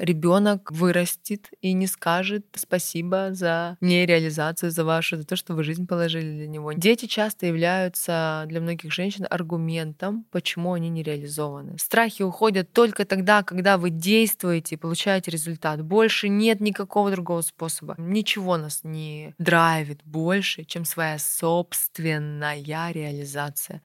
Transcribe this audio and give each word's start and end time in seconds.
ребенок 0.00 0.72
вырастет 0.72 1.50
и 1.60 1.72
не 1.72 1.86
скажет 1.86 2.46
спасибо 2.54 3.28
за 3.32 3.76
нереализацию, 3.80 4.70
за 4.70 4.84
вашу, 4.84 5.18
за 5.18 5.24
то, 5.24 5.36
что 5.36 5.54
вы 5.54 5.62
жизнь 5.62 5.86
положили 5.86 6.36
для 6.38 6.48
него. 6.48 6.72
Дети 6.72 7.06
часто 7.06 7.46
являются 7.46 8.44
для 8.46 8.60
многих 8.60 8.92
женщин 8.92 9.26
аргументом, 9.28 10.24
почему 10.30 10.72
они 10.72 10.88
не 10.88 11.02
реализованы. 11.02 11.76
Страхи 11.78 12.22
уходят 12.22 12.72
только 12.72 13.04
тогда, 13.04 13.42
когда 13.42 13.76
вы 13.76 13.90
действуете 13.90 14.74
и 14.74 14.78
получаете 14.78 15.30
результат. 15.30 15.82
Больше 15.82 16.28
нет 16.28 16.60
никакого 16.60 17.10
другого 17.10 17.42
способа. 17.42 17.94
Ничего 17.98 18.56
нас 18.56 18.80
не 18.82 19.34
драйвит 19.38 20.00
больше, 20.04 20.64
чем 20.64 20.84
своя 20.84 21.18
собственная 21.18 22.60
реализация. 22.92 23.82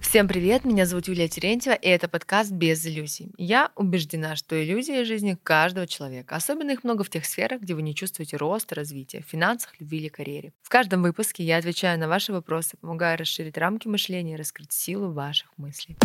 Всем 0.00 0.26
привет, 0.26 0.64
меня 0.64 0.86
зовут 0.86 1.06
Юлия 1.06 1.28
Терентьева, 1.28 1.74
и 1.74 1.88
это 1.88 2.08
подкаст 2.08 2.50
«Без 2.50 2.84
иллюзий». 2.84 3.30
Я 3.38 3.70
убеждена, 3.76 4.34
что 4.34 4.60
иллюзии 4.60 5.04
жизни 5.04 5.38
каждого 5.40 5.86
человека. 5.86 6.34
Особенно 6.34 6.72
их 6.72 6.82
много 6.82 7.04
в 7.04 7.10
тех 7.10 7.26
сферах, 7.26 7.60
где 7.60 7.74
вы 7.74 7.82
не 7.82 7.94
чувствуете 7.94 8.38
роста, 8.38 8.74
развития, 8.74 9.22
в 9.22 9.30
финансах, 9.30 9.72
любви 9.78 9.98
или 9.98 10.08
карьере. 10.08 10.52
В 10.62 10.68
каждом 10.68 11.02
выпуске 11.02 11.44
я 11.44 11.58
отвечаю 11.58 11.96
на 12.00 12.08
ваши 12.08 12.32
вопросы, 12.32 12.76
помогаю 12.80 13.16
расширить 13.18 13.56
рамки 13.56 13.86
мышления 13.86 14.34
и 14.34 14.36
раскрыть 14.36 14.72
силу 14.72 15.12
ваших 15.12 15.52
мыслей. 15.56 15.96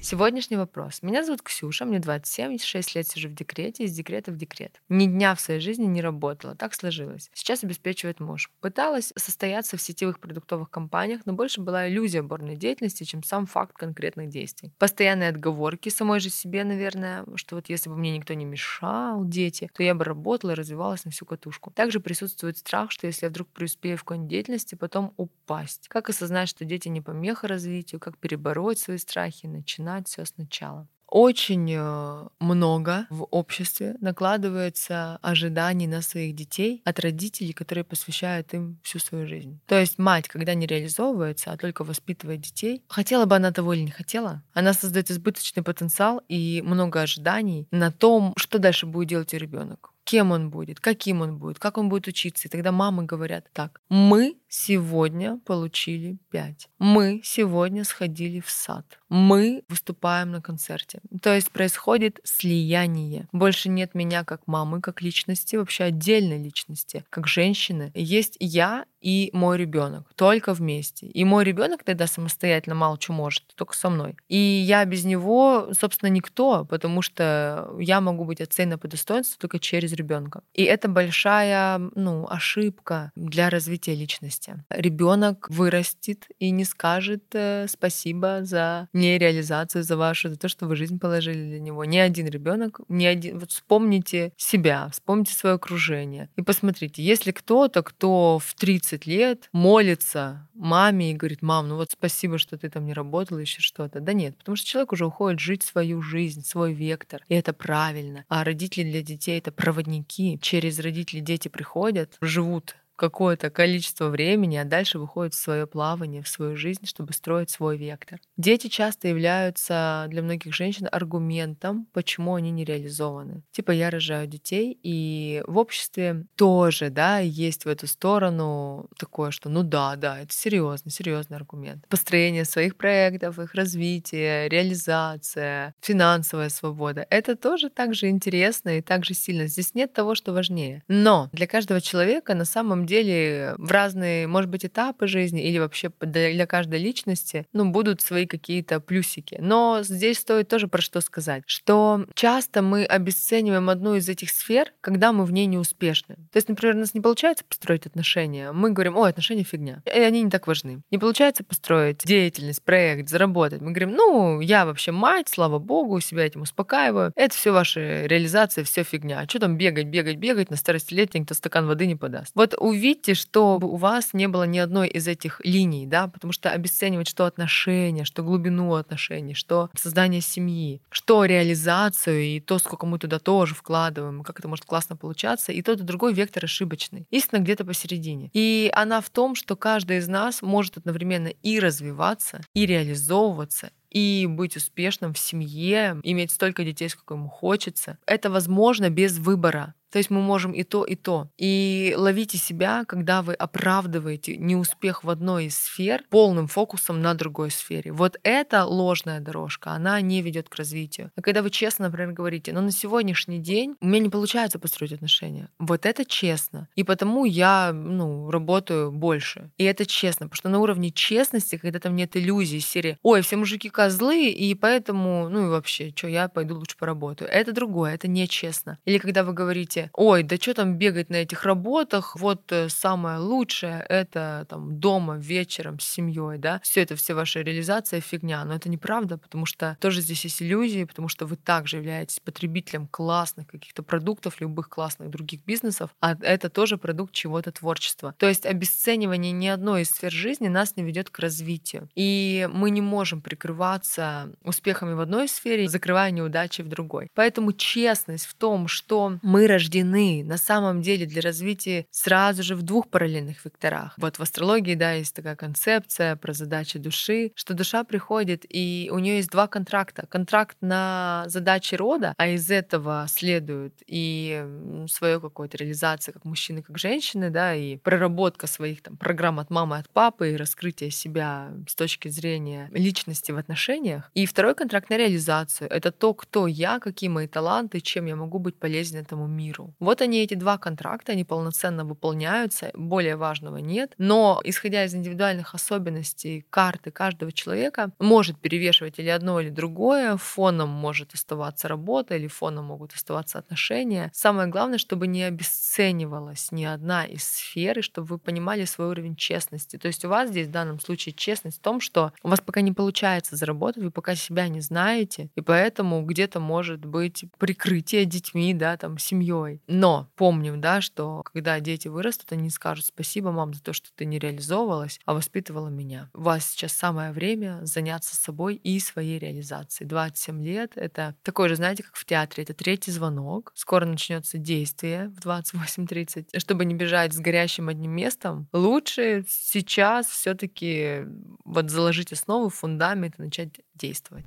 Сегодняшний 0.00 0.56
вопрос. 0.56 1.02
Меня 1.02 1.24
зовут 1.24 1.42
Ксюша, 1.42 1.84
мне 1.84 1.98
27, 1.98 2.58
6 2.58 2.94
лет 2.94 3.08
сижу 3.08 3.28
в 3.28 3.34
декрете, 3.34 3.84
из 3.84 3.92
декрета 3.92 4.30
в 4.30 4.36
декрет. 4.36 4.80
Ни 4.88 5.06
дня 5.06 5.34
в 5.34 5.40
своей 5.40 5.60
жизни 5.60 5.86
не 5.86 6.00
работала, 6.00 6.54
так 6.54 6.74
сложилось. 6.74 7.30
Сейчас 7.34 7.64
обеспечивает 7.64 8.20
муж. 8.20 8.50
Пыталась 8.60 9.12
состояться 9.16 9.76
в 9.76 9.82
сетевых 9.82 10.20
продуктовых 10.20 10.70
компаниях, 10.70 11.22
но 11.24 11.32
больше 11.32 11.60
была 11.60 11.88
иллюзия 11.88 12.22
борной 12.22 12.56
деятельности, 12.56 13.02
чем 13.02 13.24
сам 13.24 13.46
факт 13.46 13.76
конкретных 13.76 14.28
действий. 14.28 14.72
Постоянные 14.78 15.30
отговорки 15.30 15.88
самой 15.88 16.20
же 16.20 16.30
себе, 16.30 16.62
наверное, 16.62 17.24
что 17.34 17.56
вот 17.56 17.68
если 17.68 17.90
бы 17.90 17.96
мне 17.96 18.16
никто 18.16 18.34
не 18.34 18.44
мешал, 18.44 19.24
дети, 19.24 19.68
то 19.74 19.82
я 19.82 19.94
бы 19.94 20.04
работала 20.04 20.52
и 20.52 20.54
развивалась 20.54 21.04
на 21.04 21.10
всю 21.10 21.26
катушку. 21.26 21.72
Также 21.72 21.98
присутствует 21.98 22.56
страх, 22.56 22.92
что 22.92 23.08
если 23.08 23.26
я 23.26 23.30
вдруг 23.30 23.48
преуспею 23.48 23.96
в 23.96 24.04
какой-нибудь 24.04 24.30
деятельности, 24.30 24.76
потом 24.76 25.12
упасть. 25.16 25.88
Как 25.88 26.08
осознать, 26.08 26.48
что 26.48 26.64
дети 26.64 26.88
не 26.88 27.00
помеха 27.00 27.48
развитию, 27.48 28.00
как 28.00 28.16
перебороть 28.16 28.78
свои 28.78 28.98
страхи, 28.98 29.46
начинать 29.46 29.87
начинать 29.88 30.08
все 30.08 30.24
сначала. 30.24 30.86
Очень 31.10 31.72
э, 31.74 32.28
много 32.38 33.06
в 33.08 33.22
обществе 33.30 33.96
накладывается 34.02 35.18
ожиданий 35.22 35.86
на 35.86 36.02
своих 36.02 36.34
детей 36.34 36.82
от 36.84 37.00
родителей, 37.00 37.54
которые 37.54 37.82
посвящают 37.82 38.52
им 38.52 38.78
всю 38.82 38.98
свою 38.98 39.26
жизнь. 39.26 39.58
То 39.66 39.80
есть 39.80 39.98
мать, 39.98 40.28
когда 40.28 40.52
не 40.52 40.66
реализовывается, 40.66 41.50
а 41.50 41.56
только 41.56 41.82
воспитывает 41.82 42.42
детей, 42.42 42.84
хотела 42.88 43.24
бы 43.24 43.36
она 43.36 43.52
того 43.52 43.72
или 43.72 43.84
не 43.84 43.90
хотела, 43.90 44.42
она 44.52 44.74
создает 44.74 45.10
избыточный 45.10 45.62
потенциал 45.62 46.20
и 46.28 46.60
много 46.62 47.00
ожиданий 47.00 47.66
на 47.70 47.90
том, 47.90 48.34
что 48.36 48.58
дальше 48.58 48.84
будет 48.84 49.08
делать 49.08 49.32
ребенок 49.32 49.94
кем 50.08 50.32
он 50.32 50.48
будет, 50.48 50.80
каким 50.80 51.20
он 51.20 51.36
будет, 51.36 51.58
как 51.58 51.76
он 51.76 51.90
будет 51.90 52.08
учиться. 52.08 52.48
И 52.48 52.50
тогда 52.50 52.72
мамы 52.72 53.04
говорят 53.04 53.44
так, 53.52 53.82
мы 53.90 54.38
сегодня 54.48 55.38
получили 55.44 56.16
5, 56.30 56.68
мы 56.78 57.20
сегодня 57.22 57.84
сходили 57.84 58.40
в 58.40 58.48
сад, 58.48 58.98
мы 59.10 59.64
выступаем 59.68 60.30
на 60.30 60.40
концерте. 60.40 61.00
То 61.20 61.34
есть 61.34 61.50
происходит 61.50 62.20
слияние. 62.24 63.28
Больше 63.32 63.68
нет 63.68 63.94
меня 63.94 64.24
как 64.24 64.46
мамы, 64.46 64.80
как 64.80 65.02
личности, 65.02 65.56
вообще 65.56 65.84
отдельной 65.84 66.42
личности, 66.42 67.04
как 67.10 67.26
женщины. 67.26 67.92
Есть 67.94 68.36
я 68.40 68.86
и 69.00 69.30
мой 69.32 69.56
ребенок 69.58 70.12
только 70.14 70.54
вместе. 70.54 71.06
И 71.06 71.24
мой 71.24 71.44
ребенок 71.44 71.84
тогда 71.84 72.06
самостоятельно 72.06 72.74
мало 72.74 72.98
что 73.00 73.12
может, 73.12 73.44
только 73.54 73.74
со 73.74 73.90
мной. 73.90 74.16
И 74.28 74.36
я 74.36 74.84
без 74.84 75.04
него, 75.04 75.68
собственно, 75.78 76.10
никто, 76.10 76.64
потому 76.64 77.02
что 77.02 77.70
я 77.78 78.00
могу 78.00 78.24
быть 78.24 78.40
оценена 78.40 78.78
по 78.78 78.88
достоинству 78.88 79.38
только 79.38 79.58
через 79.58 79.92
ребенка. 79.92 80.42
И 80.54 80.64
это 80.64 80.88
большая 80.88 81.78
ну, 81.94 82.26
ошибка 82.28 83.12
для 83.14 83.50
развития 83.50 83.94
личности. 83.94 84.64
Ребенок 84.70 85.46
вырастет 85.50 86.26
и 86.38 86.50
не 86.50 86.64
скажет 86.64 87.24
э, 87.34 87.66
спасибо 87.68 88.40
за 88.42 88.88
нереализацию, 88.92 89.84
за 89.84 89.96
вашу, 89.96 90.30
за 90.30 90.36
то, 90.36 90.48
что 90.48 90.66
вы 90.66 90.76
жизнь 90.76 90.98
положили 90.98 91.48
для 91.48 91.60
него. 91.60 91.84
Ни 91.84 91.98
один 91.98 92.26
ребенок, 92.26 92.80
ни 92.88 93.04
один. 93.04 93.38
Вот 93.38 93.50
вспомните 93.50 94.32
себя, 94.36 94.88
вспомните 94.90 95.32
свое 95.34 95.54
окружение 95.56 96.30
и 96.36 96.42
посмотрите, 96.42 97.02
если 97.02 97.32
кто-то, 97.32 97.82
кто 97.82 98.38
в 98.38 98.54
30 98.54 98.87
лет 99.06 99.48
молится 99.52 100.48
маме 100.54 101.12
и 101.12 101.14
говорит, 101.14 101.42
мам, 101.42 101.68
ну 101.68 101.76
вот 101.76 101.90
спасибо, 101.92 102.38
что 102.38 102.56
ты 102.56 102.68
там 102.70 102.84
не 102.86 102.92
работала, 102.92 103.38
еще 103.38 103.60
что-то. 103.60 104.00
Да 104.00 104.12
нет, 104.12 104.36
потому 104.36 104.56
что 104.56 104.66
человек 104.66 104.92
уже 104.92 105.06
уходит 105.06 105.40
жить 105.40 105.62
свою 105.62 106.02
жизнь, 106.02 106.44
свой 106.44 106.72
вектор, 106.72 107.24
и 107.28 107.34
это 107.34 107.52
правильно. 107.52 108.24
А 108.28 108.44
родители 108.44 108.90
для 108.90 109.02
детей— 109.02 109.38
это 109.40 109.52
проводники. 109.52 110.38
Через 110.40 110.78
родителей 110.78 111.20
дети 111.20 111.48
приходят, 111.48 112.16
живут 112.20 112.76
какое-то 112.98 113.48
количество 113.48 114.08
времени, 114.08 114.56
а 114.56 114.64
дальше 114.64 114.98
выходит 114.98 115.32
в 115.32 115.38
свое 115.38 115.66
плавание, 115.66 116.22
в 116.22 116.28
свою 116.28 116.56
жизнь, 116.56 116.84
чтобы 116.84 117.12
строить 117.12 117.48
свой 117.48 117.78
вектор. 117.78 118.20
Дети 118.36 118.66
часто 118.66 119.08
являются 119.08 120.06
для 120.08 120.22
многих 120.22 120.52
женщин 120.52 120.88
аргументом, 120.90 121.86
почему 121.92 122.34
они 122.34 122.50
не 122.50 122.64
реализованы. 122.64 123.42
Типа 123.52 123.70
я 123.70 123.90
рожаю 123.90 124.26
детей, 124.26 124.78
и 124.82 125.42
в 125.46 125.58
обществе 125.58 126.24
тоже, 126.34 126.90
да, 126.90 127.18
есть 127.18 127.64
в 127.64 127.68
эту 127.68 127.86
сторону 127.86 128.88
такое, 128.98 129.30
что 129.30 129.48
ну 129.48 129.62
да, 129.62 129.94
да, 129.96 130.20
это 130.20 130.32
серьезный, 130.32 130.90
серьезный 130.90 131.36
аргумент. 131.36 131.86
Построение 131.88 132.44
своих 132.44 132.76
проектов, 132.76 133.38
их 133.38 133.54
развитие, 133.54 134.48
реализация, 134.48 135.74
финансовая 135.80 136.48
свобода. 136.48 137.06
Это 137.10 137.36
тоже 137.36 137.70
так 137.70 137.94
же 137.94 138.08
интересно 138.08 138.78
и 138.78 138.82
так 138.82 139.04
же 139.04 139.14
сильно. 139.14 139.46
Здесь 139.46 139.74
нет 139.74 139.92
того, 139.92 140.16
что 140.16 140.32
важнее. 140.32 140.82
Но 140.88 141.28
для 141.32 141.46
каждого 141.46 141.80
человека 141.80 142.34
на 142.34 142.44
самом 142.44 142.87
деле 142.88 143.54
в 143.58 143.70
разные, 143.70 144.26
может 144.26 144.50
быть, 144.50 144.64
этапы 144.64 145.06
жизни 145.06 145.42
или 145.42 145.58
вообще 145.58 145.92
для 146.00 146.46
каждой 146.46 146.80
личности, 146.80 147.46
ну, 147.52 147.70
будут 147.70 148.00
свои 148.00 148.26
какие-то 148.26 148.80
плюсики. 148.80 149.38
Но 149.40 149.80
здесь 149.82 150.18
стоит 150.18 150.48
тоже 150.48 150.66
про 150.66 150.82
что 150.82 151.00
сказать, 151.00 151.44
что 151.46 152.06
часто 152.14 152.62
мы 152.62 152.84
обесцениваем 152.84 153.70
одну 153.70 153.94
из 153.94 154.08
этих 154.08 154.30
сфер, 154.30 154.72
когда 154.80 155.12
мы 155.12 155.24
в 155.24 155.32
ней 155.32 155.46
не 155.46 155.58
успешны. 155.58 156.16
То 156.32 156.36
есть, 156.36 156.48
например, 156.48 156.74
у 156.76 156.80
нас 156.80 156.94
не 156.94 157.00
получается 157.00 157.44
построить 157.44 157.86
отношения, 157.86 158.52
мы 158.52 158.70
говорим, 158.70 158.96
ой, 158.96 159.10
отношения 159.10 159.44
фигня, 159.44 159.82
и 159.84 160.00
они 160.00 160.22
не 160.22 160.30
так 160.30 160.46
важны. 160.46 160.82
Не 160.90 160.98
получается 160.98 161.44
построить 161.44 162.04
деятельность, 162.04 162.62
проект, 162.62 163.08
заработать. 163.08 163.60
Мы 163.60 163.70
говорим, 163.70 163.92
ну, 163.92 164.40
я 164.40 164.64
вообще 164.64 164.92
мать, 164.92 165.28
слава 165.28 165.58
богу, 165.58 166.00
себя 166.00 166.26
этим 166.26 166.42
успокаиваю. 166.42 167.12
Это 167.14 167.34
все 167.34 167.52
ваша 167.52 168.06
реализация, 168.06 168.64
все 168.64 168.82
фигня. 168.82 169.20
А 169.20 169.28
что 169.28 169.38
там 169.40 169.56
бегать, 169.56 169.86
бегать, 169.86 170.16
бегать, 170.16 170.50
на 170.50 170.56
старости 170.56 170.94
лет 170.94 171.14
никто 171.14 171.34
стакан 171.34 171.66
воды 171.66 171.86
не 171.86 171.96
подаст. 171.96 172.32
Вот 172.34 172.54
у 172.58 172.72
увидьте, 172.78 173.14
что 173.14 173.58
у 173.60 173.76
вас 173.76 174.14
не 174.14 174.28
было 174.28 174.44
ни 174.44 174.58
одной 174.58 174.88
из 174.88 175.08
этих 175.08 175.40
линий, 175.44 175.86
да, 175.86 176.06
потому 176.06 176.32
что 176.32 176.50
обесценивать 176.50 177.08
что 177.08 177.26
отношения, 177.26 178.04
что 178.04 178.22
глубину 178.22 178.74
отношений, 178.74 179.34
что 179.34 179.68
создание 179.76 180.20
семьи, 180.20 180.80
что 180.90 181.24
реализацию 181.24 182.22
и 182.22 182.40
то, 182.40 182.58
сколько 182.58 182.86
мы 182.86 182.98
туда 182.98 183.18
тоже 183.18 183.54
вкладываем, 183.54 184.22
как 184.22 184.38
это 184.38 184.48
может 184.48 184.64
классно 184.64 184.96
получаться, 184.96 185.52
и 185.52 185.60
тот 185.62 185.80
и 185.80 185.82
другой 185.82 186.14
вектор 186.14 186.44
ошибочный. 186.44 187.06
Истина 187.10 187.40
где-то 187.40 187.64
посередине. 187.64 188.30
И 188.32 188.70
она 188.72 189.00
в 189.00 189.10
том, 189.10 189.34
что 189.34 189.56
каждый 189.56 189.98
из 189.98 190.08
нас 190.08 190.40
может 190.40 190.76
одновременно 190.76 191.28
и 191.28 191.58
развиваться, 191.58 192.40
и 192.54 192.64
реализовываться, 192.64 193.70
и 193.90 194.26
быть 194.28 194.56
успешным 194.56 195.14
в 195.14 195.18
семье, 195.18 195.98
иметь 196.02 196.30
столько 196.30 196.64
детей, 196.64 196.88
сколько 196.88 197.14
ему 197.14 197.28
хочется. 197.28 197.98
Это 198.06 198.30
возможно 198.30 198.90
без 198.90 199.18
выбора. 199.18 199.74
То 199.90 199.98
есть 199.98 200.10
мы 200.10 200.20
можем 200.20 200.52
и 200.52 200.62
то, 200.62 200.84
и 200.84 200.94
то. 200.94 201.28
И 201.38 201.94
ловите 201.96 202.38
себя, 202.38 202.84
когда 202.86 203.22
вы 203.22 203.34
оправдываете 203.34 204.36
неуспех 204.36 205.04
в 205.04 205.10
одной 205.10 205.46
из 205.46 205.58
сфер 205.58 206.04
полным 206.10 206.46
фокусом 206.46 207.00
на 207.00 207.14
другой 207.14 207.50
сфере. 207.50 207.92
Вот 207.92 208.18
эта 208.22 208.64
ложная 208.64 209.20
дорожка, 209.20 209.72
она 209.72 210.00
не 210.00 210.22
ведет 210.22 210.48
к 210.48 210.54
развитию. 210.56 211.10
А 211.16 211.22
когда 211.22 211.42
вы 211.42 211.50
честно, 211.50 211.86
например, 211.86 212.12
говорите, 212.12 212.52
ну 212.52 212.60
на 212.60 212.72
сегодняшний 212.72 213.38
день 213.38 213.76
у 213.80 213.86
меня 213.86 214.00
не 214.00 214.08
получается 214.08 214.58
построить 214.58 214.92
отношения. 214.92 215.48
Вот 215.58 215.86
это 215.86 216.04
честно. 216.04 216.68
И 216.74 216.84
потому 216.84 217.24
я 217.24 217.72
ну, 217.72 218.30
работаю 218.30 218.92
больше. 218.92 219.50
И 219.56 219.64
это 219.64 219.86
честно. 219.86 220.26
Потому 220.26 220.36
что 220.36 220.48
на 220.48 220.58
уровне 220.58 220.90
честности, 220.90 221.56
когда 221.56 221.78
там 221.78 221.96
нет 221.96 222.16
иллюзий 222.16 222.60
серии, 222.60 222.98
ой, 223.02 223.22
все 223.22 223.36
мужики 223.36 223.68
козлы, 223.70 224.28
и 224.28 224.54
поэтому, 224.54 225.28
ну 225.28 225.46
и 225.46 225.48
вообще, 225.48 225.92
что 225.94 226.08
я 226.08 226.28
пойду 226.28 226.56
лучше 226.56 226.76
поработаю. 226.76 227.30
Это 227.30 227.52
другое, 227.52 227.94
это 227.94 228.08
нечестно. 228.08 228.78
Или 228.84 228.98
когда 228.98 229.24
вы 229.24 229.32
говорите, 229.32 229.77
думаете, 229.78 229.90
ой, 229.94 230.22
да 230.22 230.36
что 230.36 230.54
там 230.54 230.76
бегать 230.76 231.10
на 231.10 231.16
этих 231.16 231.44
работах, 231.44 232.16
вот 232.16 232.50
э, 232.52 232.68
самое 232.68 233.18
лучшее 233.18 233.84
это 233.88 234.46
там 234.48 234.78
дома 234.78 235.16
вечером 235.18 235.78
с 235.80 235.84
семьей, 235.84 236.38
да, 236.38 236.60
все 236.62 236.82
это 236.82 236.96
все 236.96 237.14
ваша 237.14 237.40
реализация 237.40 238.00
фигня, 238.00 238.44
но 238.44 238.54
это 238.54 238.68
неправда, 238.68 239.18
потому 239.18 239.46
что 239.46 239.76
тоже 239.80 240.00
здесь 240.00 240.24
есть 240.24 240.42
иллюзии, 240.42 240.84
потому 240.84 241.08
что 241.08 241.26
вы 241.26 241.36
также 241.36 241.76
являетесь 241.76 242.20
потребителем 242.20 242.86
классных 242.86 243.46
каких-то 243.46 243.82
продуктов, 243.82 244.40
любых 244.40 244.68
классных 244.68 245.10
других 245.10 245.44
бизнесов, 245.44 245.90
а 246.00 246.16
это 246.20 246.48
тоже 246.48 246.76
продукт 246.76 247.12
чего-то 247.12 247.52
творчества. 247.52 248.14
То 248.18 248.28
есть 248.28 248.46
обесценивание 248.46 249.32
ни 249.32 249.46
одной 249.46 249.82
из 249.82 249.90
сфер 249.90 250.12
жизни 250.12 250.48
нас 250.48 250.76
не 250.76 250.82
ведет 250.82 251.10
к 251.10 251.18
развитию. 251.18 251.88
И 251.94 252.48
мы 252.52 252.70
не 252.70 252.80
можем 252.80 253.20
прикрываться 253.20 254.32
успехами 254.44 254.94
в 254.94 255.00
одной 255.00 255.28
сфере, 255.28 255.68
закрывая 255.68 256.10
неудачи 256.10 256.62
в 256.62 256.68
другой. 256.68 257.08
Поэтому 257.14 257.52
честность 257.52 258.26
в 258.26 258.34
том, 258.34 258.68
что 258.68 259.18
мы 259.22 259.46
рождены 259.68 260.24
на 260.24 260.38
самом 260.38 260.82
деле 260.82 261.06
для 261.06 261.20
развития 261.20 261.86
сразу 261.90 262.42
же 262.42 262.54
в 262.54 262.62
двух 262.62 262.88
параллельных 262.88 263.44
векторах. 263.44 263.94
Вот 263.98 264.18
в 264.18 264.22
астрологии, 264.22 264.74
да, 264.74 264.92
есть 264.92 265.14
такая 265.14 265.36
концепция 265.36 266.16
про 266.16 266.32
задачи 266.32 266.78
души, 266.78 267.32
что 267.34 267.54
душа 267.54 267.84
приходит, 267.84 268.44
и 268.48 268.90
у 268.92 268.98
нее 268.98 269.16
есть 269.16 269.30
два 269.30 269.46
контракта. 269.46 270.06
Контракт 270.08 270.56
на 270.60 271.24
задачи 271.26 271.74
рода, 271.74 272.14
а 272.16 272.28
из 272.28 272.50
этого 272.50 273.06
следует 273.08 273.74
и 273.86 274.44
свое 274.88 275.20
какое-то 275.20 275.56
реализация 275.58 276.12
как 276.12 276.24
мужчины, 276.24 276.62
как 276.62 276.78
женщины, 276.78 277.30
да, 277.30 277.54
и 277.54 277.76
проработка 277.76 278.46
своих 278.46 278.82
там 278.82 278.96
программ 278.96 279.38
от 279.38 279.50
мамы, 279.50 279.78
от 279.78 279.90
папы, 279.90 280.32
и 280.32 280.36
раскрытие 280.36 280.90
себя 280.90 281.50
с 281.68 281.74
точки 281.74 282.08
зрения 282.08 282.70
личности 282.72 283.32
в 283.32 283.36
отношениях. 283.36 284.10
И 284.14 284.26
второй 284.26 284.54
контракт 284.54 284.90
на 284.90 284.96
реализацию. 284.96 285.70
Это 285.70 285.90
то, 285.90 286.14
кто 286.14 286.46
я, 286.46 286.78
какие 286.78 287.10
мои 287.10 287.26
таланты, 287.26 287.80
чем 287.80 288.06
я 288.06 288.16
могу 288.16 288.38
быть 288.38 288.56
полезен 288.56 288.98
этому 288.98 289.26
миру. 289.26 289.57
Вот 289.78 290.00
они, 290.00 290.22
эти 290.22 290.34
два 290.34 290.58
контракта, 290.58 291.12
они 291.12 291.24
полноценно 291.24 291.84
выполняются, 291.84 292.70
более 292.74 293.16
важного 293.16 293.58
нет. 293.58 293.94
Но, 293.98 294.40
исходя 294.44 294.84
из 294.84 294.94
индивидуальных 294.94 295.54
особенностей 295.54 296.44
карты 296.50 296.90
каждого 296.90 297.32
человека, 297.32 297.90
может 297.98 298.38
перевешивать 298.38 298.98
или 298.98 299.08
одно, 299.08 299.40
или 299.40 299.50
другое, 299.50 300.16
фоном 300.16 300.68
может 300.68 301.14
оставаться 301.14 301.68
работа, 301.68 302.16
или 302.16 302.26
фоном 302.26 302.66
могут 302.66 302.94
оставаться 302.94 303.38
отношения. 303.38 304.10
Самое 304.14 304.48
главное, 304.48 304.78
чтобы 304.78 305.06
не 305.06 305.24
обесценивалась 305.24 306.52
ни 306.52 306.64
одна 306.64 307.04
из 307.04 307.24
сфер, 307.24 307.78
и 307.78 307.82
чтобы 307.82 308.06
вы 308.08 308.18
понимали 308.18 308.64
свой 308.64 308.88
уровень 308.88 309.16
честности. 309.16 309.76
То 309.76 309.88
есть 309.88 310.04
у 310.04 310.08
вас 310.08 310.30
здесь 310.30 310.48
в 310.48 310.52
данном 310.52 310.80
случае 310.80 311.12
честность 311.14 311.58
в 311.58 311.62
том, 311.62 311.80
что 311.80 312.12
у 312.22 312.28
вас 312.28 312.40
пока 312.40 312.60
не 312.60 312.72
получается 312.72 313.36
заработать, 313.36 313.82
вы 313.82 313.90
пока 313.90 314.14
себя 314.14 314.48
не 314.48 314.60
знаете, 314.60 315.30
и 315.34 315.40
поэтому 315.40 316.02
где-то 316.02 316.40
может 316.40 316.84
быть 316.84 317.24
прикрытие 317.38 318.04
детьми, 318.04 318.54
да, 318.54 318.76
там, 318.76 318.98
семьей. 318.98 319.47
Но 319.66 320.10
помним, 320.16 320.60
да, 320.60 320.80
что 320.80 321.22
когда 321.24 321.58
дети 321.60 321.88
вырастут, 321.88 322.32
они 322.32 322.50
скажут 322.50 322.86
спасибо, 322.86 323.32
мам, 323.32 323.54
за 323.54 323.62
то, 323.62 323.72
что 323.72 323.88
ты 323.94 324.04
не 324.04 324.18
реализовывалась, 324.18 325.00
а 325.04 325.14
воспитывала 325.14 325.68
меня. 325.68 326.10
У 326.14 326.22
вас 326.22 326.48
сейчас 326.48 326.72
самое 326.72 327.12
время 327.12 327.60
заняться 327.62 328.16
собой 328.16 328.56
и 328.56 328.78
своей 328.80 329.18
реализацией. 329.18 329.88
27 329.88 330.44
лет— 330.44 330.72
это 330.76 331.14
такой 331.22 331.48
же, 331.48 331.56
знаете, 331.56 331.82
как 331.82 331.94
в 331.94 332.04
театре, 332.04 332.44
это 332.44 332.54
третий 332.54 332.90
звонок. 332.90 333.52
Скоро 333.54 333.84
начнется 333.86 334.38
действие 334.38 335.08
в 335.08 335.26
28.30. 335.26 336.38
Чтобы 336.38 336.64
не 336.64 336.74
бежать 336.74 337.12
с 337.12 337.18
горящим 337.18 337.68
одним 337.68 337.92
местом, 337.92 338.48
лучше 338.52 339.24
сейчас 339.28 340.06
все 340.06 340.34
таки 340.34 341.04
вот 341.44 341.70
заложить 341.70 342.12
основу, 342.12 342.48
фундамент 342.48 343.18
и 343.18 343.22
начать 343.22 343.60
действовать. 343.74 344.24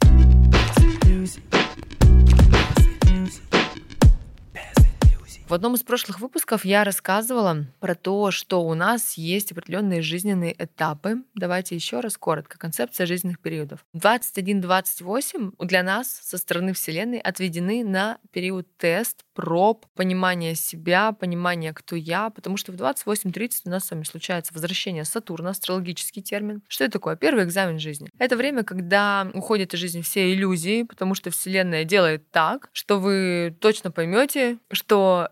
В 5.48 5.54
одном 5.54 5.76
из 5.76 5.84
прошлых 5.84 6.20
выпусков 6.20 6.66
я 6.66 6.84
рассказывала 6.84 7.66
про 7.80 7.96
то, 7.96 8.32
что 8.32 8.64
у 8.64 8.74
нас 8.74 9.14
есть 9.16 9.52
определенные 9.52 10.02
жизненные 10.02 10.56
этапы. 10.58 11.24
Давайте 11.36 11.76
еще 11.76 12.00
раз 12.00 12.18
коротко. 12.18 12.58
Концепция 12.58 13.06
жизненных 13.06 13.40
периодов. 13.40 13.86
21-28 13.96 15.54
для 15.60 15.84
нас 15.84 16.08
со 16.24 16.38
стороны 16.38 16.74
Вселенной 16.74 17.20
отведены 17.20 17.84
на 17.84 18.18
период 18.32 18.68
тест, 18.78 19.26
проб, 19.34 19.86
понимания 19.96 20.56
себя, 20.56 21.12
понимания, 21.12 21.74
кто 21.74 21.96
я, 21.96 22.30
потому 22.30 22.58
что 22.58 22.72
в 22.72 22.76
28-30 22.76 23.62
у 23.66 23.70
нас 23.70 23.86
с 23.86 23.92
вами 23.92 24.04
случается 24.04 24.54
возвращение 24.54 25.06
Сатурна, 25.06 25.52
астрологический 25.52 26.22
термин. 26.22 26.62
Что 26.68 26.86
это 26.86 26.94
такое? 26.94 27.16
Первый 27.16 27.44
экзамен 27.44 27.80
жизни. 27.80 28.10
Это 28.20 28.38
время, 28.38 28.64
когда 28.64 29.30
уходят 29.34 29.74
из 29.74 29.80
жизни 29.80 30.02
все 30.02 30.34
иллюзии, 30.34 30.84
потому 30.84 31.16
что 31.16 31.32
Вселенная 31.32 31.84
делает 31.84 32.30
так, 32.32 32.70
что 32.72 33.00
вы 33.00 33.56
точно 33.60 33.92
поймете, 33.92 34.58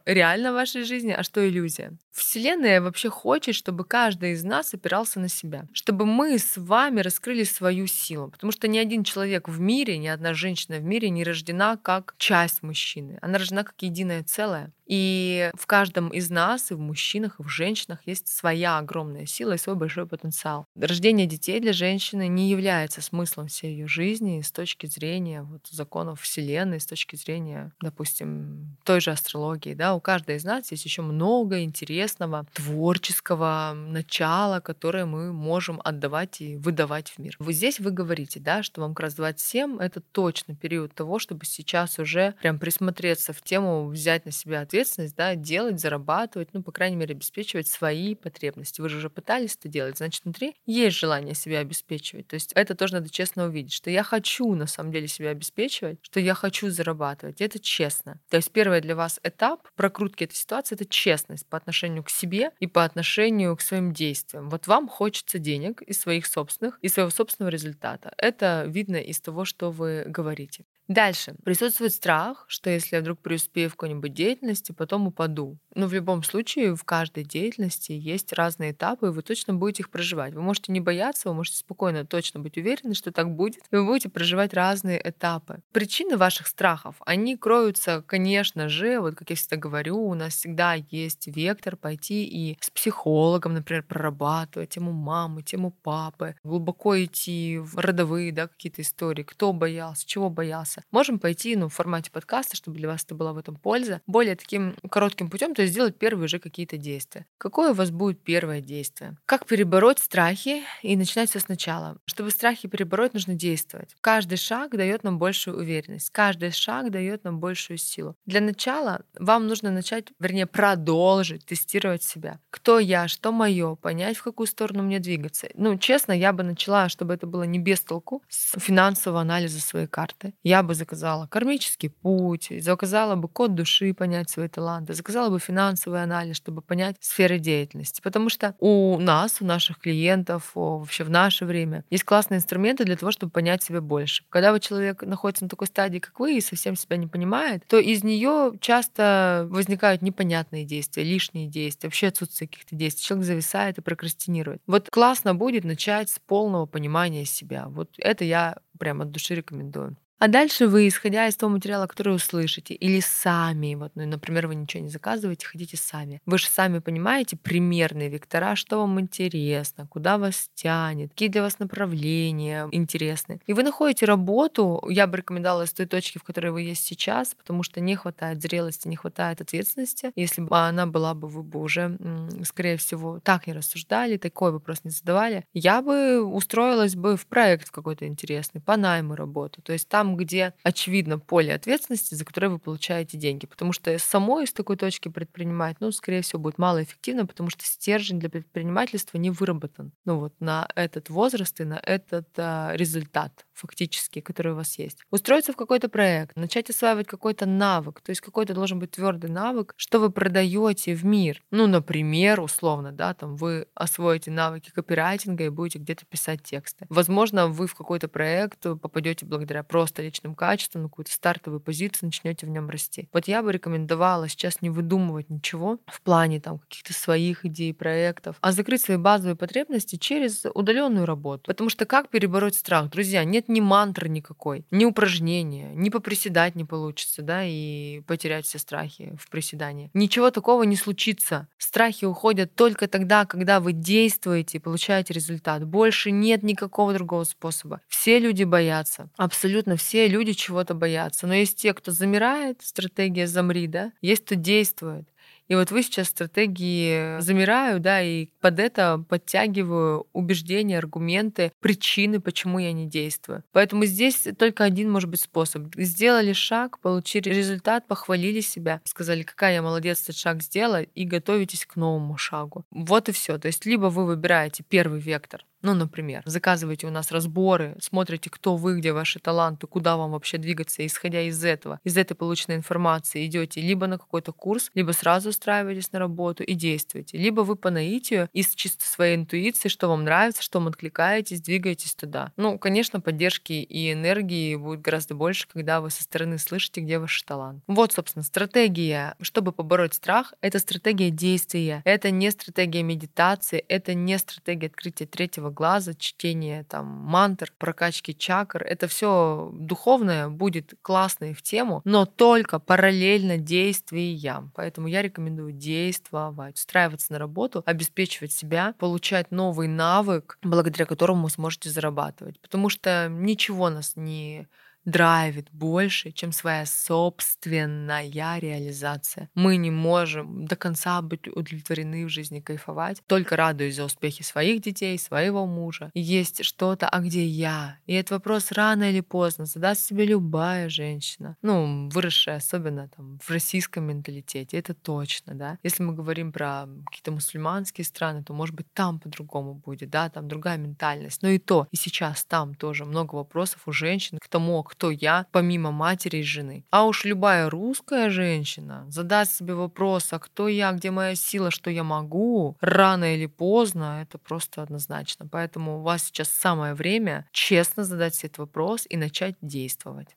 реально 0.06 0.52
в 0.52 0.56
вашей 0.56 0.84
жизни, 0.84 1.12
а 1.12 1.24
что 1.24 1.48
иллюзия. 1.48 1.98
Вселенная 2.12 2.82
вообще 2.82 3.10
хочет, 3.10 3.56
чтобы 3.56 3.86
каждый 3.86 4.32
из 4.34 4.44
нас 4.44 4.74
опирался 4.74 5.20
на 5.20 5.30
себя, 5.30 5.68
чтобы 5.74 6.06
мы 6.06 6.38
с 6.38 6.58
вами 6.58 7.02
раскрыли 7.02 7.44
свою 7.44 7.88
силу, 7.88 8.30
потому 8.30 8.52
что 8.52 8.68
ни 8.68 8.78
один 8.78 9.04
человек 9.04 9.48
в 9.48 9.60
мире, 9.60 9.98
ни 9.98 10.08
одна 10.08 10.34
женщина 10.34 10.78
в 10.78 10.84
мире 10.84 11.10
не 11.10 11.24
рождена 11.24 11.78
как 11.78 12.16
часть 12.18 12.62
мужчины, 12.62 13.18
она 13.22 13.38
рождена 13.38 13.64
как 13.64 13.82
единое 13.82 14.24
целое. 14.24 14.72
И 14.90 15.52
в 15.54 15.68
каждом 15.68 16.10
из 16.10 16.32
нас, 16.32 16.72
и 16.72 16.74
в 16.74 16.80
мужчинах, 16.80 17.40
и 17.40 17.44
в 17.44 17.48
женщинах 17.48 18.00
есть 18.08 18.28
своя 18.28 18.80
огромная 18.80 19.28
сила 19.28 19.54
и 19.54 19.58
свой 19.60 19.76
большой 19.76 20.08
потенциал. 20.08 20.66
Рождение 20.76 21.28
детей 21.28 21.60
для 21.60 21.74
женщины 21.74 22.28
не 22.28 22.50
является 22.50 23.00
смыслом 23.00 23.48
всей 23.50 23.74
ее 23.74 23.88
жизни 23.88 24.42
с 24.42 24.52
точки 24.52 24.88
зрения 24.88 25.44
вот, 25.44 25.68
законов 25.70 26.22
Вселенной, 26.22 26.80
с 26.80 26.88
точки 26.88 27.16
зрения, 27.16 27.72
допустим, 27.80 28.78
той 28.84 29.00
же 29.00 29.12
астрологии. 29.12 29.76
Да? 29.80 29.96
У 29.96 30.02
каждой 30.02 30.36
из 30.36 30.44
нас 30.44 30.72
есть 30.72 30.84
еще 30.84 31.02
много 31.02 31.62
интересного, 31.62 32.46
творческого 32.54 33.72
начала, 33.74 34.60
которое 34.60 35.06
мы 35.06 35.31
можем 35.31 35.80
отдавать 35.86 36.42
и 36.42 36.58
выдавать 36.58 37.12
в 37.12 37.20
мир. 37.20 37.38
Вот 37.40 37.54
здесь 37.54 37.80
вы 37.80 37.92
говорите, 37.92 38.42
да, 38.42 38.62
что 38.62 38.81
вам 38.81 38.94
как 38.94 39.04
раз 39.04 39.14
27— 39.14 39.78
это 39.80 40.02
точно 40.02 40.54
период 40.54 40.94
того, 40.94 41.18
чтобы 41.18 41.46
сейчас 41.46 41.98
уже 41.98 42.36
прям 42.42 42.60
присмотреться 42.60 43.31
в 43.31 43.42
тему, 43.42 43.88
взять 43.88 44.26
на 44.26 44.31
себя 44.31 44.60
ответственность 44.60 45.16
да, 45.16 45.36
делать, 45.36 45.80
зарабатывать, 45.80 46.50
ну, 46.52 46.62
по 46.62 46.74
крайней 46.74 46.98
мере, 46.98 47.16
обеспечивать 47.16 47.70
свои 47.70 48.16
потребности. 48.16 48.81
Вы 48.81 48.90
же 48.90 48.98
уже 48.98 49.10
пытались 49.10 49.56
это 49.56 49.70
делать, 49.70 49.98
значит, 49.98 50.26
внутри 50.26 50.58
есть 50.66 50.98
желание 50.98 51.36
себя 51.36 51.60
обеспечивать. 51.60 52.28
То 52.28 52.34
есть 52.34 52.52
это 52.52 52.76
тоже 52.76 52.96
надо 52.96 53.10
честно 53.10 53.46
увидеть, 53.46 53.72
что 53.72 53.90
я 53.90 54.04
хочу 54.04 54.54
на 54.56 54.68
самом 54.68 54.92
деле 54.92 55.08
себя 55.08 55.30
обеспечивать, 55.30 56.00
что 56.02 56.20
я 56.20 56.34
хочу 56.34 56.70
зарабатывать. 56.70 57.40
Это 57.40 57.60
честно. 57.60 58.20
То 58.30 58.36
есть 58.36 58.52
первый 58.52 58.81
для 58.81 58.98
вас 58.98 59.22
этап 59.24 59.69
прокрутки 59.75 60.24
этой 60.24 60.36
ситуации— 60.36 60.75
это 60.75 60.86
честность 60.86 61.48
по 61.48 61.57
отношению 61.57 62.04
к 62.04 62.10
себе 62.10 62.51
и 62.60 62.68
по 62.68 62.83
отношению 62.83 63.56
к 63.56 63.62
своим 63.62 63.94
действиям. 63.94 64.50
Вот 64.50 64.68
вам 64.68 64.88
хочется 64.88 65.39
денег 65.39 65.81
и 65.81 65.94
своих 65.94 66.25
собственных, 66.25 66.80
и 66.81 66.88
своего 66.88 67.10
собственного 67.10 67.51
результата. 67.51 68.13
Это 68.18 68.66
видно 68.68 68.98
из 68.98 69.19
того, 69.21 69.45
что 69.45 69.71
вы 69.71 70.04
говорите. 70.07 70.66
Дальше. 70.90 71.36
Присутствует 71.46 71.94
страх, 71.94 72.46
что 72.48 72.72
если 72.72 72.96
я 72.96 73.02
вдруг 73.04 73.20
преуспею 73.22 73.70
в 73.70 73.74
какой-нибудь 73.74 74.12
деятельности, 74.12 74.72
потом 74.72 75.06
упаду. 75.06 75.60
Но 75.76 75.86
в 75.86 75.94
любом 75.94 76.24
случае 76.24 76.76
в 76.76 76.84
каждой 76.84 77.24
деятельности 77.24 77.92
есть 77.92 78.34
разные 78.34 78.72
этапы, 78.72 79.08
и 79.08 79.10
вы 79.12 79.22
точно 79.22 79.54
будете 79.54 79.84
их 79.84 79.92
проживать. 79.92 80.34
Вы 80.34 80.42
можете 80.42 80.72
не 80.72 80.80
бояться, 80.81 81.30
вы 81.30 81.36
можете 81.36 81.58
спокойно 81.58 82.08
точно 82.08 82.40
быть 82.40 82.58
уверены, 82.58 82.96
что 82.96 83.12
так 83.12 83.30
будет, 83.36 83.58
и 83.72 83.76
вы 83.76 83.86
будете 83.86 84.10
проживать 84.10 84.56
разные 84.56 85.00
этапы. 85.08 85.62
Причины 85.72 86.18
ваших 86.18 86.48
страхов, 86.48 86.96
они 87.06 87.38
кроются, 87.38 88.04
конечно 88.08 88.68
же, 88.68 89.00
вот 89.00 89.14
как 89.14 89.30
я 89.30 89.36
всегда 89.36 89.58
говорю, 89.58 90.04
у 90.04 90.16
нас 90.16 90.34
всегда 90.34 90.74
есть 90.74 91.28
вектор 91.28 91.78
пойти 91.78 92.26
и 92.26 92.58
с 92.60 92.72
психологом, 92.72 93.54
например, 93.54 93.84
прорабатывать 93.84 94.72
тему 94.72 94.92
мамы, 94.92 95.44
тему 95.44 95.69
папы, 95.84 96.36
глубоко 96.44 97.00
идти 97.04 97.60
в 97.60 97.78
родовые 97.78 98.31
да, 98.31 98.48
какие-то 98.48 98.81
истории, 98.81 99.22
кто 99.22 99.54
боялся, 99.54 100.08
чего 100.08 100.31
боялся 100.31 100.79
вопросы. 100.80 100.86
Можем 100.92 101.19
пойти 101.19 101.56
ну, 101.56 101.68
в 101.68 101.74
формате 101.74 102.12
подкаста, 102.12 102.56
чтобы 102.56 102.78
для 102.78 102.88
вас 102.88 103.04
это 103.04 103.16
была 103.16 103.33
в 103.33 103.38
этом 103.38 103.56
польза, 103.56 104.02
более 104.07 104.36
таким 104.36 104.76
коротким 104.90 105.30
путем, 105.30 105.56
то 105.56 105.62
есть 105.62 105.74
сделать 105.74 105.98
первые 105.98 106.26
уже 106.26 106.40
какие-то 106.40 106.78
действия. 106.78 107.26
Какое 107.38 107.71
у 107.71 107.74
вас 107.74 107.92
будет 107.92 108.21
первое 108.24 108.62
действие? 108.62 109.18
Как 109.26 109.45
перебороть 109.45 110.00
страхи 110.00 110.64
и 110.81 110.95
начинать 110.95 111.30
все 111.30 111.40
сначала? 111.40 111.98
Чтобы 112.06 112.31
страхи 112.31 112.68
перебороть, 112.68 113.14
нужно 113.14 113.33
действовать. 113.33 113.95
Каждый 114.02 114.38
шаг 114.38 114.76
дает 114.76 115.04
нам 115.04 115.19
большую 115.19 115.57
уверенность, 115.57 116.09
каждый 116.12 116.52
шаг 116.52 116.92
дает 116.92 117.24
нам 117.24 117.40
большую 117.40 117.78
силу. 117.78 118.16
Для 118.26 118.42
начала 118.42 119.02
вам 119.18 119.48
нужно 119.48 119.71
начать, 119.71 120.07
вернее, 120.19 120.45
продолжить 120.45 121.45
тестировать 121.45 122.04
себя. 122.04 122.40
Кто 122.50 122.80
я, 122.80 123.07
что 123.07 123.31
мое, 123.31 123.76
понять, 123.76 124.18
в 124.18 124.24
какую 124.24 124.48
сторону 124.48 124.83
мне 124.83 125.00
двигаться. 125.00 125.48
Ну, 125.56 125.78
честно, 125.78 126.12
я 126.12 126.33
бы 126.33 126.44
начала, 126.44 126.90
чтобы 126.90 127.14
это 127.14 127.28
было 127.28 127.44
не 127.44 127.59
без 127.59 127.81
толку, 127.81 128.21
с 128.28 128.59
финансового 128.59 129.21
анализа 129.21 129.59
своей 129.59 129.88
карты. 129.88 130.33
Я 130.44 130.64
бы 130.64 130.69
бы 130.69 130.76
заказала 130.76 131.26
кармический 131.26 131.90
путь, 131.90 132.49
заказала 132.59 133.16
бы 133.16 133.28
код 133.28 133.56
души, 133.56 133.92
понять 133.95 134.30
свои 134.30 134.47
таланты, 134.47 134.94
заказала 134.94 135.31
бы 135.31 135.40
финансовый 135.40 136.04
анализ, 136.04 136.35
чтобы 136.35 136.61
понять 136.61 136.95
сферы 136.99 137.40
деятельности. 137.40 138.02
Потому 138.02 138.30
что 138.30 138.54
у 138.59 138.99
нас, 138.99 139.38
у 139.42 139.45
наших 139.45 139.80
клиентов, 139.80 140.52
вообще 140.54 141.04
в 141.04 141.09
наше 141.09 141.45
время 141.45 141.83
есть 141.90 142.04
классные 142.04 142.38
инструменты 142.38 142.85
для 142.85 142.95
того, 142.95 143.11
чтобы 143.11 143.31
понять 143.31 143.64
себя 143.64 143.81
больше. 143.81 144.23
Когда 144.30 144.52
вот 144.52 144.61
человек 144.61 145.02
находится 145.02 145.45
на 145.45 145.49
такой 145.49 145.66
стадии, 145.66 145.97
как 145.97 146.19
вы, 146.19 146.38
и 146.38 146.42
совсем 146.42 146.76
себя 146.76 146.97
не 146.97 147.07
понимает, 147.07 147.64
то 147.68 147.80
из 147.80 148.04
нее 148.04 148.54
часто 148.61 149.47
возникают 149.49 150.04
непонятные 150.04 150.66
действия, 150.66 151.04
лишние 151.04 151.47
действия, 151.47 151.88
вообще 151.88 152.07
отсутствие 152.07 152.47
каких-то 152.47 152.76
действий. 152.76 153.04
Человек 153.04 153.26
зависает 153.26 153.80
и 153.80 153.81
прокрастинирует. 153.81 154.61
Вот 154.68 154.92
классно 154.92 155.33
будет 155.33 155.64
начать 155.64 156.11
с 156.11 156.19
полного 156.19 156.68
понимания 156.68 157.26
себя. 157.26 157.66
Вот 157.69 157.90
это 157.97 158.23
я 158.23 158.57
прям 158.78 159.02
от 159.02 159.09
души 159.09 159.33
рекомендую. 159.33 159.97
А 160.19 160.28
дальше 160.28 160.68
вы, 160.68 160.90
исходя 160.90 161.28
из 161.28 161.38
того 161.38 161.54
материала, 161.54 161.88
который 161.88 162.14
услышите, 162.14 162.73
или 162.73 162.99
сами, 162.99 163.76
вот, 163.76 163.94
ну, 163.95 164.06
например, 164.06 164.47
вы 164.47 164.56
ничего 164.56 164.83
не 164.83 164.90
заказываете, 164.90 165.47
хотите 165.47 165.78
сами. 165.78 166.21
Вы 166.26 166.38
же 166.38 166.47
сами 166.47 166.80
понимаете 166.80 167.38
примерные 167.38 168.09
вектора, 168.09 168.57
что 168.57 168.80
вам 168.80 168.99
интересно, 168.99 169.88
куда 169.88 170.18
вас 170.18 170.49
тянет, 170.56 171.11
какие 171.11 171.30
для 171.30 171.42
вас 171.42 171.59
направления 171.59 172.68
интересны. 172.73 173.40
И 173.47 173.54
вы 173.54 173.64
находите 173.64 174.06
работу, 174.06 174.83
я 174.90 175.07
бы 175.07 175.19
рекомендовала 175.19 175.66
с 175.66 175.71
той 175.71 175.85
точки, 175.85 176.18
в 176.18 176.23
которой 176.23 176.52
вы 176.52 176.64
есть 176.64 176.83
сейчас, 176.83 177.33
потому 177.33 177.64
что 177.64 177.80
не 177.80 177.95
хватает 177.95 178.42
зрелости, 178.42 178.90
не 178.90 178.97
хватает 178.97 179.40
ответственности. 179.40 180.11
Если 180.18 180.42
бы 180.42 180.57
она 180.57 180.85
была 180.85 181.14
бы, 181.14 181.30
вы 181.30 181.44
бы 181.44 181.61
уже, 181.61 181.97
скорее 182.44 182.76
всего, 182.76 183.21
так 183.21 183.47
не 183.47 183.54
рассуждали, 183.54 184.18
такой 184.18 184.52
вопрос 184.52 184.83
не 184.83 184.92
задавали, 184.92 185.45
я 185.54 185.81
бы 185.81 186.21
устроилась 186.21 186.95
бы 186.97 187.16
в 187.16 187.26
проект 187.26 187.69
какой-то 187.69 188.06
интересный, 188.06 188.59
по 188.59 188.76
найму 188.76 189.16
работы. 189.16 189.61
То 189.61 189.71
есть 189.71 189.88
там 189.88 190.08
там, 190.09 190.18
где 190.18 190.54
очевидно 190.63 191.19
поле 191.19 191.54
ответственности, 191.54 192.16
за 192.16 192.25
которое 192.25 192.49
вы 192.49 192.59
получаете 192.59 193.18
деньги. 193.18 193.45
Потому 193.45 193.73
что 193.73 193.97
самой 193.99 194.45
из 194.45 194.54
такой 194.54 194.78
точки 194.78 195.09
предпринимать, 195.09 195.78
ну, 195.80 195.92
скорее 195.92 196.21
всего, 196.21 196.39
будет 196.39 196.57
малоэффективно, 196.57 197.25
потому 197.25 197.49
что 197.49 197.63
стержень 197.66 198.19
для 198.19 198.30
предпринимательства 198.30 199.18
не 199.18 199.30
выработан. 199.30 199.92
Ну 200.06 200.19
вот 200.19 200.33
на 200.39 200.68
этот 200.75 201.09
возраст 201.09 201.59
и 201.61 201.63
на 201.63 201.80
этот 201.83 202.28
а, 202.37 202.71
результат 202.75 203.45
фактически, 203.59 204.21
который 204.21 204.54
у 204.54 204.56
вас 204.56 204.78
есть. 204.80 204.99
Устроиться 205.11 205.54
в 205.54 205.56
какой-то 205.56 205.89
проект, 205.89 206.35
начать 206.35 206.69
осваивать 206.69 207.07
какой-то 207.07 207.45
навык, 207.45 208.01
то 208.01 208.09
есть 208.09 208.21
какой-то 208.21 208.54
должен 208.54 208.80
быть 208.80 208.92
твердый 208.92 209.30
навык, 209.30 209.73
что 209.78 209.99
вы 209.99 210.09
продаете 210.09 210.95
в 210.95 211.06
мир. 211.06 211.42
Ну, 211.51 211.68
например, 211.68 212.39
условно, 212.39 212.92
да, 212.92 213.13
там 213.13 213.35
вы 213.35 213.68
освоите 213.75 214.31
навыки 214.31 214.71
копирайтинга 214.73 215.45
и 215.45 215.49
будете 215.49 215.80
где-то 215.80 216.06
писать 216.06 216.44
тексты. 216.44 216.85
Возможно, 216.89 217.47
вы 217.47 217.68
в 217.68 217.75
какой-то 217.75 218.07
проект 218.07 218.61
попадете 218.61 219.25
благодаря 219.25 219.63
просто 219.63 220.01
личным 220.01 220.35
качеством, 220.35 220.83
на 220.83 220.89
какую-то 220.89 221.11
стартовую 221.11 221.59
позицию, 221.59 222.07
начнете 222.07 222.45
в 222.45 222.49
нем 222.49 222.69
расти. 222.69 223.09
Вот 223.11 223.28
я 223.28 223.44
бы 223.44 223.51
рекомендовала 223.51 224.30
сейчас 224.30 224.61
не 224.61 224.69
выдумывать 224.69 225.30
ничего 225.30 225.80
в 225.87 226.01
плане 226.01 226.39
там 226.39 226.59
каких-то 226.59 226.94
своих 226.94 227.45
идей, 227.45 227.73
проектов, 227.73 228.37
а 228.42 228.51
закрыть 228.51 228.81
свои 228.81 228.97
базовые 228.97 229.35
потребности 229.35 229.95
через 229.95 230.45
удаленную 230.54 231.06
работу. 231.06 231.44
Потому 231.47 231.69
что 231.69 231.85
как 231.85 232.09
перебороть 232.09 232.56
страх? 232.56 232.89
Друзья, 232.89 233.23
нет 233.23 233.49
ни 233.50 233.60
мантры 233.60 234.10
никакой, 234.10 234.66
ни 234.72 234.86
упражнения, 234.86 235.72
ни 235.74 235.90
поприседать 235.90 236.56
не 236.56 236.66
получится, 236.66 237.22
да, 237.22 237.42
и 237.44 238.02
потерять 238.02 238.46
все 238.46 238.60
страхи 238.60 239.18
в 239.20 239.30
приседании. 239.30 239.90
Ничего 239.94 240.32
такого 240.32 240.64
не 240.64 240.76
случится. 240.76 241.48
Страхи 241.58 242.06
уходят 242.06 242.56
только 242.56 242.88
тогда, 242.88 243.26
когда 243.26 243.60
вы 243.60 243.74
действуете 243.74 244.58
и 244.58 244.62
получаете 244.62 245.14
результат. 245.14 245.66
Больше 245.66 246.12
нет 246.12 246.44
никакого 246.44 246.94
другого 246.94 247.24
способа. 247.24 247.82
Все 247.88 248.20
люди 248.20 248.44
боятся, 248.44 249.10
абсолютно 249.18 249.76
все 249.76 250.08
люди 250.08 250.34
чего-то 250.34 250.74
боятся. 250.74 251.28
Но 251.28 251.34
есть 251.34 251.58
те, 251.58 251.74
кто 251.74 251.92
замирает, 251.92 252.62
стратегия 252.64 253.28
«замри», 253.28 253.68
да, 253.68 253.92
есть 254.02 254.26
кто 254.26 254.36
действует. 254.36 255.08
И 255.50 255.56
вот 255.56 255.72
вы 255.72 255.82
сейчас 255.82 256.10
стратегии 256.10 257.20
замираю, 257.20 257.80
да, 257.80 258.02
и 258.02 258.28
под 258.40 258.60
это 258.60 259.04
подтягиваю 259.10 260.06
убеждения, 260.14 260.78
аргументы, 260.78 261.52
причины, 261.60 262.22
почему 262.22 262.60
я 262.60 262.72
не 262.72 262.86
действую. 262.86 263.44
Поэтому 263.52 263.86
здесь 263.86 264.28
только 264.38 264.64
один 264.64 264.92
может 264.92 265.10
быть 265.10 265.22
способ. 265.22 265.74
Сделали 265.76 266.34
шаг, 266.34 266.80
получили 266.80 267.30
результат, 267.30 267.88
похвалили 267.88 268.42
себя, 268.42 268.80
сказали, 268.84 269.24
какая 269.24 269.56
я 269.56 269.62
молодец, 269.64 270.04
этот 270.04 270.18
шаг 270.18 270.44
сделала, 270.44 270.84
и 270.84 271.04
готовитесь 271.04 271.66
к 271.66 271.76
новому 271.76 272.16
шагу. 272.16 272.64
Вот 272.70 273.10
и 273.10 273.12
все. 273.12 273.40
То 273.40 273.48
есть 273.48 273.66
либо 273.66 273.88
вы 273.88 274.06
выбираете 274.06 274.64
первый 274.68 275.00
вектор, 275.00 275.44
ну, 275.61 275.73
например, 275.73 276.23
заказываете 276.25 276.87
у 276.87 276.92
нас 276.92 277.11
разборы, 277.11 277.75
смотрите, 277.81 278.30
кто 278.30 278.56
вы, 278.56 278.80
где 278.80 278.94
ваши 278.94 279.19
таланты, 279.19 279.68
куда 279.68 279.97
вам 279.97 280.11
вообще 280.11 280.37
двигаться, 280.37 280.85
исходя 280.85 281.21
из 281.21 281.44
этого, 281.44 281.80
из 281.83 281.97
этой 281.97 282.16
полученной 282.16 282.56
информации 282.56 283.25
идете 283.25 283.61
либо 283.61 283.87
на 283.87 283.97
какой-то 283.97 284.31
курс, 284.31 284.71
либо 284.73 284.92
сразу 284.92 285.30
устраиваетесь 285.30 285.92
на 285.92 285.99
работу 285.99 286.44
и 286.44 286.54
действуете, 286.54 287.18
либо 287.18 287.42
вы 287.42 287.56
по 287.56 287.69
наитию 287.69 288.30
из 288.33 288.56
чисто 288.56 288.85
своей 288.85 289.16
интуиции, 289.16 289.69
что 289.69 289.87
вам 289.89 290.04
нравится, 290.04 290.42
что 290.42 290.59
вам 290.59 290.69
откликаетесь, 290.69 291.42
двигаетесь 291.42 291.95
туда. 291.95 292.31
Ну, 292.37 292.57
конечно, 292.57 293.01
поддержки 293.01 293.54
и 293.54 293.92
энергии 293.92 294.56
будет 294.56 294.81
гораздо 294.81 295.16
больше, 295.16 295.47
когда 295.47 295.81
вы 295.81 295.89
со 295.89 296.04
стороны 296.04 296.37
слышите, 296.37 296.81
где 296.81 296.99
ваш 296.99 297.21
талант. 297.23 297.63
Вот, 297.68 297.92
собственно, 297.94 298.23
стратегия, 298.23 299.16
чтобы 299.21 299.51
побороть 299.51 299.94
страх, 299.94 300.33
это 300.42 300.59
стратегия 300.59 301.09
действия. 301.09 301.81
Это 301.85 302.11
не 302.11 302.31
стратегия 302.31 302.83
медитации, 302.83 303.59
это 303.68 303.94
не 303.94 304.18
стратегия 304.18 304.68
открытия 304.68 305.06
третьего 305.06 305.49
третьего 305.50 305.52
глаза, 305.52 305.94
чтение 305.94 306.64
там 306.64 306.86
мантр, 306.86 307.52
прокачки 307.58 308.16
чакр. 308.16 308.64
Это 308.64 308.88
все 308.88 309.50
духовное 309.54 310.30
будет 310.30 310.74
классно 310.82 311.26
и 311.26 311.34
в 311.34 311.42
тему, 311.42 311.82
но 311.86 312.06
только 312.06 312.60
параллельно 312.60 313.38
действиям. 313.38 314.52
Поэтому 314.56 314.88
я 314.88 315.02
рекомендую 315.02 315.52
действовать, 315.52 316.56
устраиваться 316.56 317.14
на 317.14 317.20
работу, 317.20 317.64
обеспечивать 317.66 318.32
себя, 318.32 318.74
получать 318.80 319.32
новый 319.32 319.68
навык, 319.68 320.38
благодаря 320.44 320.86
которому 320.86 321.24
вы 321.24 321.30
сможете 321.30 321.70
зарабатывать. 321.70 322.40
Потому 322.42 322.70
что 322.70 323.08
ничего 323.10 323.70
нас 323.70 323.96
не 323.96 324.48
драйвит 324.90 325.48
больше, 325.52 326.12
чем 326.12 326.31
своя 326.31 326.66
собственная 326.66 328.40
реализация. 328.40 329.30
Мы 329.36 329.58
не 329.58 329.72
можем 329.72 330.46
до 330.46 330.56
конца 330.56 331.02
быть 331.02 331.28
удовлетворены 331.28 332.06
в 332.06 332.10
жизни, 332.10 332.40
кайфовать, 332.40 333.02
только 333.08 333.36
радуясь 333.36 333.76
за 333.76 333.86
успехи 333.86 334.24
своих 334.24 334.62
детей, 334.62 334.98
своего 334.98 335.46
мужа. 335.46 335.92
Есть 335.94 336.44
что-то, 336.44 336.88
а 336.90 337.00
где 337.00 337.26
я? 337.26 337.78
И 337.86 337.94
этот 337.94 338.12
вопрос 338.12 338.52
рано 338.52 338.90
или 338.90 339.02
поздно 339.02 339.46
задаст 339.46 339.81
себе 339.81 340.06
любая 340.06 340.69
женщина, 340.69 341.38
ну, 341.42 341.90
выросшая 341.90 342.38
особенно 342.38 342.88
там 342.88 343.19
в 343.19 343.30
российском 343.30 343.84
менталитете, 343.86 344.58
это 344.58 344.74
точно, 344.74 345.36
да. 345.36 345.58
Если 345.64 345.84
мы 345.84 345.94
говорим 345.94 346.31
про 346.31 346.68
какие-то 346.86 347.12
мусульманские 347.12 347.86
страны, 347.86 348.24
то, 348.24 348.34
может 348.34 348.56
быть, 348.56 348.74
там 348.74 349.00
по-другому 349.00 349.54
будет, 349.54 349.90
да, 349.90 350.10
там 350.10 350.28
другая 350.28 350.58
ментальность. 350.58 351.22
Но 351.22 351.30
и 351.30 351.38
то, 351.38 351.68
и 351.72 351.76
сейчас 351.76 352.26
там 352.26 352.56
тоже 352.56 352.86
много 352.86 353.16
вопросов 353.16 353.68
у 353.68 353.72
женщин 353.72 354.18
к 354.19 354.28
тому, 354.28 354.64
кто 354.64 354.79
я, 354.90 355.26
помимо 355.31 355.71
матери 355.71 356.18
и 356.18 356.24
жены. 356.24 356.64
А 356.71 356.86
уж 356.86 357.04
любая 357.04 357.50
русская 357.50 358.09
женщина 358.09 358.86
задаст 358.90 359.36
себе 359.36 359.54
вопрос, 359.54 360.14
а 360.14 360.19
кто 360.19 360.48
я, 360.48 360.71
где 360.71 360.92
моя 360.92 361.16
сила, 361.16 361.52
что 361.52 361.69
я 361.69 361.83
могу, 361.83 362.56
рано 362.62 363.14
или 363.14 363.26
поздно, 363.26 364.02
это 364.02 364.18
просто 364.18 364.64
однозначно. 364.64 365.28
Поэтому 365.30 365.80
у 365.80 365.81
вас 365.81 366.06
сейчас 366.06 366.30
самое 366.30 366.74
время 366.74 367.28
честно 367.31 367.83
задать 367.83 368.16
себе 368.16 368.28
этот 368.28 368.40
вопрос 368.40 368.86
и 368.90 368.95
начать 368.95 369.36
действовать. 369.42 370.16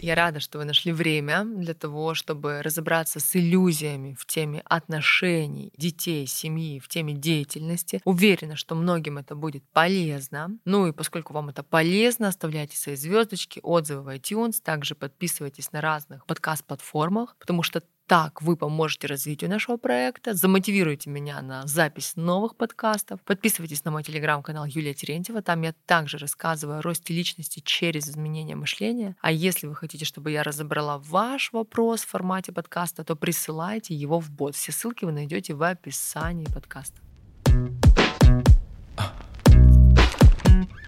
Я 0.00 0.14
рада, 0.14 0.40
что 0.40 0.58
вы 0.58 0.64
нашли 0.64 0.92
время 0.92 1.44
для 1.44 1.74
того, 1.74 2.14
чтобы 2.14 2.62
разобраться 2.62 3.20
с 3.20 3.36
иллюзиями 3.36 4.16
в 4.18 4.26
теме 4.26 4.62
отношений 4.64 5.72
детей, 5.76 6.26
семьи, 6.26 6.78
в 6.78 6.88
теме 6.88 7.14
деятельности. 7.14 8.00
Уверена, 8.04 8.56
что 8.56 8.74
многим 8.74 9.18
это 9.18 9.34
будет 9.34 9.64
полезно. 9.72 10.50
Ну 10.64 10.86
и 10.86 10.92
поскольку 10.92 11.32
вам 11.32 11.48
это 11.48 11.62
полезно, 11.62 12.28
оставляйте 12.28 12.76
свои 12.76 12.96
звездочки, 12.96 13.60
отзывы 13.62 14.02
в 14.02 14.08
iTunes, 14.08 14.60
также 14.62 14.94
подписывайтесь 14.94 15.72
на 15.72 15.80
разных 15.80 16.26
подкаст-платформах, 16.26 17.36
потому 17.38 17.62
что 17.62 17.82
так 18.08 18.40
вы 18.40 18.56
поможете 18.56 19.06
развитию 19.06 19.50
нашего 19.50 19.76
проекта, 19.76 20.32
замотивируете 20.32 21.10
меня 21.10 21.42
на 21.42 21.66
запись 21.66 22.14
новых 22.16 22.56
подкастов. 22.56 23.20
Подписывайтесь 23.20 23.84
на 23.84 23.90
мой 23.90 24.02
телеграм-канал 24.02 24.64
Юлия 24.64 24.94
Терентьева. 24.94 25.42
Там 25.42 25.60
я 25.60 25.74
также 25.84 26.16
рассказываю 26.16 26.78
о 26.78 26.82
росте 26.82 27.12
личности 27.12 27.60
через 27.62 28.08
изменение 28.08 28.56
мышления. 28.56 29.14
А 29.20 29.30
если 29.30 29.66
вы 29.66 29.74
хотите, 29.74 30.06
чтобы 30.06 30.30
я 30.30 30.42
разобрала 30.42 30.98
ваш 30.98 31.52
вопрос 31.52 32.00
в 32.00 32.08
формате 32.08 32.50
подкаста, 32.50 33.04
то 33.04 33.14
присылайте 33.14 33.94
его 33.94 34.20
в 34.20 34.30
бот. 34.30 34.56
Все 34.56 34.72
ссылки 34.72 35.04
вы 35.04 35.12
найдете 35.12 35.52
в 35.52 35.62
описании 35.62 36.46
подкаста. 36.46 36.96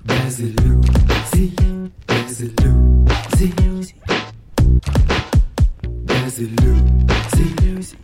Без 0.05 0.41
иллюзий, 0.41 1.55
без 2.09 2.41
иллюзий. 2.41 4.10
Без 6.31 6.39
иллюзий, 6.39 7.57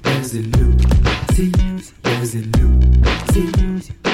без 0.02 0.34
иллюзий, 0.34 0.88
без 1.28 2.34
иллюзий, 2.34 3.02
без 3.22 3.36
иллюзий. 3.36 4.05